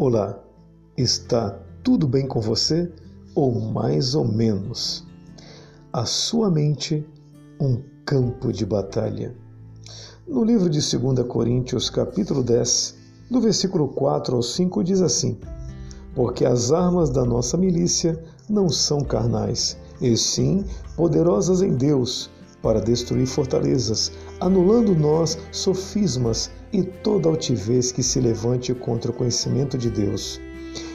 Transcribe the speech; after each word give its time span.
Olá, 0.00 0.38
está 0.96 1.58
tudo 1.82 2.06
bem 2.06 2.24
com 2.28 2.40
você? 2.40 2.88
Ou 3.34 3.60
mais 3.60 4.14
ou 4.14 4.24
menos? 4.24 5.04
A 5.92 6.04
sua 6.04 6.48
mente, 6.48 7.04
um 7.60 7.82
campo 8.06 8.52
de 8.52 8.64
batalha. 8.64 9.34
No 10.24 10.44
livro 10.44 10.70
de 10.70 10.78
2 10.78 11.26
Coríntios, 11.26 11.90
capítulo 11.90 12.44
10, 12.44 12.94
do 13.28 13.40
versículo 13.40 13.88
4 13.88 14.36
ao 14.36 14.42
5, 14.42 14.84
diz 14.84 15.02
assim: 15.02 15.36
Porque 16.14 16.44
as 16.44 16.70
armas 16.70 17.10
da 17.10 17.24
nossa 17.24 17.56
milícia 17.56 18.22
não 18.48 18.68
são 18.68 19.00
carnais, 19.00 19.76
e 20.00 20.16
sim 20.16 20.64
poderosas 20.94 21.60
em 21.60 21.74
Deus 21.74 22.30
para 22.62 22.80
destruir 22.80 23.26
fortalezas, 23.26 24.12
anulando 24.40 24.94
nós 24.94 25.38
sofismas 25.50 26.50
e 26.72 26.82
toda 26.82 27.28
altivez 27.28 27.90
que 27.92 28.02
se 28.02 28.20
levante 28.20 28.74
contra 28.74 29.10
o 29.10 29.14
conhecimento 29.14 29.76
de 29.78 29.90
Deus, 29.90 30.40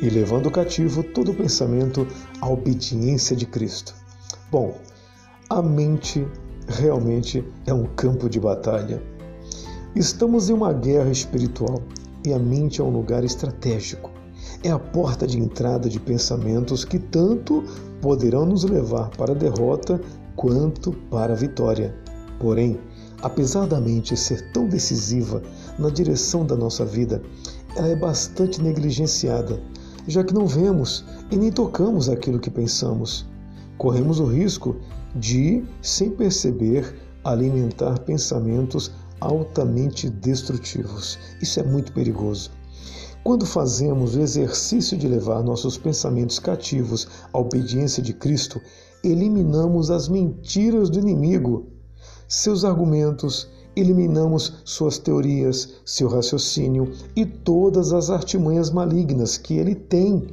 e 0.00 0.08
levando 0.08 0.50
cativo 0.50 1.02
todo 1.02 1.34
pensamento 1.34 2.06
à 2.40 2.48
obediência 2.48 3.34
de 3.34 3.46
Cristo. 3.46 3.94
Bom, 4.50 4.78
a 5.48 5.62
mente 5.62 6.26
realmente 6.68 7.44
é 7.66 7.72
um 7.72 7.84
campo 7.84 8.28
de 8.28 8.38
batalha. 8.40 9.02
Estamos 9.94 10.50
em 10.50 10.52
uma 10.52 10.72
guerra 10.72 11.10
espiritual 11.10 11.82
e 12.26 12.32
a 12.32 12.38
mente 12.38 12.80
é 12.80 12.84
um 12.84 12.90
lugar 12.90 13.24
estratégico. 13.24 14.10
É 14.62 14.70
a 14.70 14.78
porta 14.78 15.26
de 15.26 15.38
entrada 15.38 15.88
de 15.88 16.00
pensamentos 16.00 16.84
que 16.84 16.98
tanto 16.98 17.62
poderão 18.00 18.46
nos 18.46 18.64
levar 18.64 19.10
para 19.10 19.32
a 19.32 19.36
derrota 19.36 20.00
quanto 20.36 20.92
para 21.10 21.32
a 21.32 21.36
vitória. 21.36 21.94
Porém, 22.38 22.78
apesar 23.24 23.66
da 23.66 23.80
mente 23.80 24.14
ser 24.18 24.52
tão 24.52 24.68
decisiva 24.68 25.42
na 25.78 25.88
direção 25.88 26.44
da 26.44 26.54
nossa 26.54 26.84
vida, 26.84 27.22
ela 27.74 27.88
é 27.88 27.96
bastante 27.96 28.60
negligenciada, 28.60 29.58
já 30.06 30.22
que 30.22 30.34
não 30.34 30.46
vemos 30.46 31.02
e 31.30 31.36
nem 31.36 31.50
tocamos 31.50 32.10
aquilo 32.10 32.38
que 32.38 32.50
pensamos. 32.50 33.26
Corremos 33.78 34.20
o 34.20 34.26
risco 34.26 34.76
de, 35.16 35.64
sem 35.80 36.10
perceber, 36.10 36.94
alimentar 37.24 37.98
pensamentos 38.00 38.92
altamente 39.20 40.10
destrutivos. 40.10 41.18
Isso 41.40 41.58
é 41.58 41.62
muito 41.62 41.94
perigoso. 41.94 42.50
Quando 43.24 43.46
fazemos 43.46 44.16
o 44.16 44.20
exercício 44.20 44.98
de 44.98 45.08
levar 45.08 45.42
nossos 45.42 45.78
pensamentos 45.78 46.38
cativos 46.38 47.08
à 47.32 47.38
obediência 47.38 48.02
de 48.02 48.12
Cristo, 48.12 48.60
eliminamos 49.02 49.90
as 49.90 50.10
mentiras 50.10 50.90
do 50.90 50.98
inimigo, 50.98 51.73
seus 52.28 52.64
argumentos, 52.64 53.48
eliminamos 53.76 54.60
suas 54.64 54.98
teorias, 54.98 55.74
seu 55.84 56.08
raciocínio 56.08 56.92
e 57.16 57.24
todas 57.26 57.92
as 57.92 58.10
artimanhas 58.10 58.70
malignas 58.70 59.36
que 59.36 59.54
ele 59.54 59.74
tem. 59.74 60.28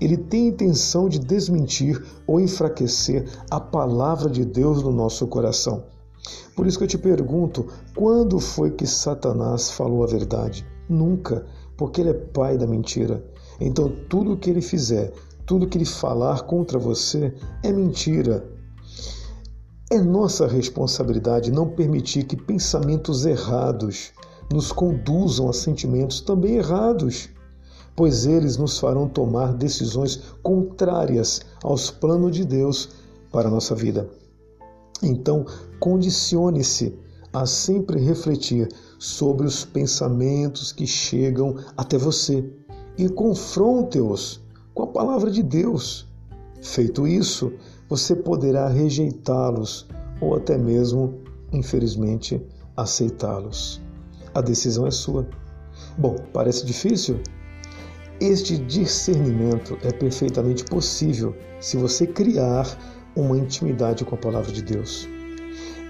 Ele 0.00 0.16
tem 0.16 0.48
intenção 0.48 1.08
de 1.08 1.18
desmentir 1.18 2.02
ou 2.26 2.40
enfraquecer 2.40 3.28
a 3.50 3.60
palavra 3.60 4.28
de 4.28 4.44
Deus 4.44 4.82
no 4.82 4.92
nosso 4.92 5.26
coração. 5.26 5.84
Por 6.56 6.66
isso 6.66 6.78
que 6.78 6.84
eu 6.84 6.88
te 6.88 6.98
pergunto: 6.98 7.66
quando 7.94 8.40
foi 8.40 8.70
que 8.70 8.86
Satanás 8.86 9.70
falou 9.70 10.02
a 10.02 10.06
verdade? 10.06 10.66
Nunca 10.88 11.44
porque 11.76 12.00
ele 12.00 12.10
é 12.10 12.14
pai 12.14 12.56
da 12.56 12.66
mentira. 12.66 13.24
Então 13.60 13.92
tudo 14.08 14.32
o 14.32 14.36
que 14.36 14.50
ele 14.50 14.60
fizer, 14.60 15.12
tudo 15.46 15.66
que 15.66 15.78
ele 15.78 15.84
falar 15.84 16.42
contra 16.42 16.78
você 16.78 17.34
é 17.62 17.72
mentira. 17.72 18.44
É 19.94 20.00
nossa 20.00 20.48
responsabilidade 20.48 21.52
não 21.52 21.68
permitir 21.68 22.24
que 22.24 22.36
pensamentos 22.36 23.24
errados 23.24 24.10
nos 24.52 24.72
conduzam 24.72 25.48
a 25.48 25.52
sentimentos 25.52 26.20
também 26.20 26.56
errados, 26.56 27.28
pois 27.94 28.26
eles 28.26 28.56
nos 28.56 28.76
farão 28.76 29.08
tomar 29.08 29.52
decisões 29.52 30.20
contrárias 30.42 31.42
aos 31.62 31.92
planos 31.92 32.32
de 32.32 32.44
Deus 32.44 32.88
para 33.30 33.46
a 33.46 33.50
nossa 33.52 33.72
vida. 33.72 34.10
Então, 35.00 35.46
condicione-se 35.78 36.98
a 37.32 37.46
sempre 37.46 38.00
refletir 38.00 38.66
sobre 38.98 39.46
os 39.46 39.64
pensamentos 39.64 40.72
que 40.72 40.88
chegam 40.88 41.54
até 41.76 41.96
você 41.96 42.44
e 42.98 43.08
confronte-os 43.08 44.42
com 44.74 44.82
a 44.82 44.88
palavra 44.88 45.30
de 45.30 45.44
Deus. 45.44 46.08
Feito 46.60 47.06
isso, 47.06 47.52
você 47.94 48.16
poderá 48.16 48.68
rejeitá-los 48.68 49.86
ou 50.20 50.34
até 50.34 50.58
mesmo, 50.58 51.14
infelizmente, 51.52 52.42
aceitá-los. 52.76 53.80
A 54.34 54.40
decisão 54.40 54.86
é 54.86 54.90
sua. 54.90 55.26
Bom, 55.96 56.16
parece 56.32 56.66
difícil? 56.66 57.20
Este 58.20 58.58
discernimento 58.58 59.78
é 59.82 59.92
perfeitamente 59.92 60.64
possível 60.64 61.36
se 61.60 61.76
você 61.76 62.06
criar 62.06 62.66
uma 63.14 63.36
intimidade 63.38 64.04
com 64.04 64.14
a 64.14 64.18
palavra 64.18 64.50
de 64.50 64.62
Deus 64.62 65.08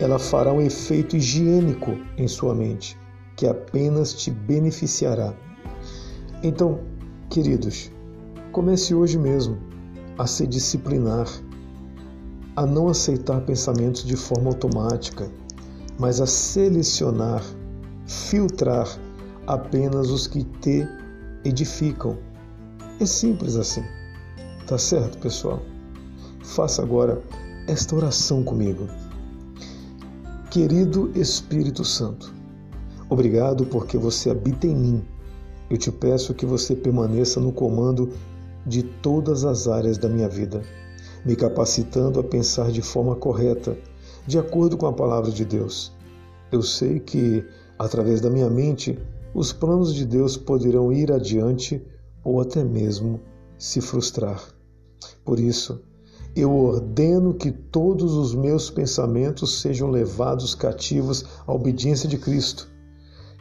ela 0.00 0.18
fará 0.18 0.52
um 0.52 0.60
efeito 0.60 1.16
higiênico 1.16 1.96
em 2.18 2.26
sua 2.26 2.54
mente, 2.54 2.98
que 3.36 3.46
apenas 3.46 4.12
te 4.12 4.30
beneficiará. 4.30 5.32
Então, 6.42 6.80
queridos, 7.30 7.92
comece 8.50 8.94
hoje 8.94 9.18
mesmo 9.18 9.56
a 10.18 10.26
se 10.26 10.46
disciplinar, 10.46 11.26
a 12.56 12.64
não 12.64 12.88
aceitar 12.88 13.40
pensamentos 13.40 14.04
de 14.04 14.16
forma 14.16 14.48
automática, 14.48 15.30
mas 15.98 16.20
a 16.20 16.26
selecionar, 16.26 17.42
filtrar 18.06 18.88
apenas 19.46 20.10
os 20.10 20.26
que 20.26 20.44
te 20.44 20.86
edificam. 21.44 22.16
É 23.00 23.06
simples 23.06 23.56
assim. 23.56 23.84
Tá 24.66 24.78
certo, 24.78 25.18
pessoal? 25.18 25.60
Faça 26.42 26.82
agora 26.82 27.20
esta 27.66 27.96
oração 27.96 28.42
comigo. 28.42 28.86
Querido 30.50 31.10
Espírito 31.14 31.84
Santo, 31.84 32.32
obrigado 33.08 33.66
porque 33.66 33.98
você 33.98 34.30
habita 34.30 34.66
em 34.66 34.76
mim. 34.76 35.04
Eu 35.68 35.76
te 35.76 35.90
peço 35.90 36.34
que 36.34 36.46
você 36.46 36.76
permaneça 36.76 37.40
no 37.40 37.50
comando 37.50 38.12
de 38.66 38.82
todas 38.82 39.44
as 39.44 39.66
áreas 39.66 39.98
da 39.98 40.08
minha 40.08 40.28
vida, 40.28 40.62
me 41.24 41.34
capacitando 41.34 42.20
a 42.20 42.24
pensar 42.24 42.70
de 42.70 42.82
forma 42.82 43.16
correta, 43.16 43.76
de 44.26 44.38
acordo 44.38 44.76
com 44.76 44.86
a 44.86 44.92
palavra 44.92 45.30
de 45.30 45.44
Deus. 45.44 45.92
Eu 46.52 46.62
sei 46.62 47.00
que, 47.00 47.44
através 47.78 48.20
da 48.20 48.30
minha 48.30 48.50
mente, 48.50 48.98
os 49.34 49.52
planos 49.52 49.94
de 49.94 50.04
Deus 50.04 50.36
poderão 50.36 50.92
ir 50.92 51.10
adiante 51.10 51.82
ou 52.22 52.40
até 52.40 52.62
mesmo 52.62 53.20
se 53.58 53.80
frustrar. 53.80 54.42
Por 55.24 55.40
isso, 55.40 55.80
eu 56.36 56.54
ordeno 56.54 57.34
que 57.34 57.50
todos 57.50 58.14
os 58.14 58.34
meus 58.34 58.70
pensamentos 58.70 59.60
sejam 59.60 59.90
levados 59.90 60.54
cativos 60.54 61.24
à 61.46 61.52
obediência 61.52 62.08
de 62.08 62.18
Cristo. 62.18 62.68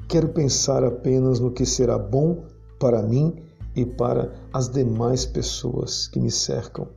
Quero 0.08 0.30
pensar 0.30 0.84
apenas 0.84 1.40
no 1.40 1.52
que 1.52 1.66
será 1.66 1.98
bom 1.98 2.44
para 2.80 3.02
mim 3.02 3.36
e 3.76 3.86
para 3.86 4.34
as 4.54 4.70
demais 4.70 5.26
pessoas 5.26 6.08
que 6.08 6.20
me 6.20 6.30
cercam. 6.30 6.88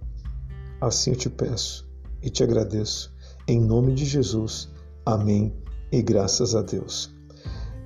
Assim 0.81 1.11
eu 1.11 1.17
te 1.17 1.31
peço 1.31 1.89
e 2.23 2.29
te 2.29 2.43
agradeço. 2.43 3.15
Em 3.49 3.61
nome 3.61 3.95
de 3.95 4.05
Jesus. 4.05 4.69
Amém 5.05 5.55
e 5.91 6.03
graças 6.03 6.55
a 6.55 6.63
Deus. 6.63 7.15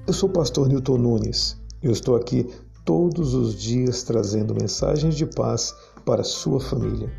Eu 0.07 0.13
sou 0.13 0.29
o 0.29 0.33
pastor 0.33 0.69
Newton 0.69 0.99
Nunes 0.99 1.57
e 1.83 1.87
eu 1.87 1.93
estou 1.93 2.17
aqui 2.17 2.49
todos 2.85 3.35
os 3.35 3.55
dias 3.55 4.03
trazendo 4.03 4.55
mensagens 4.55 5.15
de 5.15 5.27
paz 5.27 5.75
para 6.05 6.23
a 6.23 6.25
sua 6.25 6.59
família. 6.59 7.13